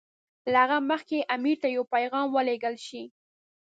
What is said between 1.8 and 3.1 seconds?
پیغام ولېږل شي.